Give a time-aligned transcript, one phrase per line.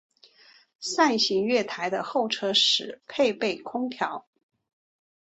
[0.79, 4.25] 上行月台的候车室配备空调。